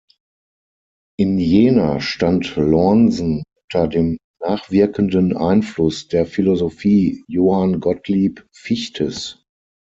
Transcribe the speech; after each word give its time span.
In 1.19 1.37
Jena 1.37 1.99
stand 1.99 2.55
Lornsen 2.55 3.43
unter 3.71 3.87
dem 3.87 4.17
nachwirkenden 4.41 5.37
Einfluss 5.37 6.07
der 6.07 6.25
Philosophie 6.25 7.23
Johann 7.27 7.79
Gottlieb 7.81 8.47
Fichtes. 8.51 9.45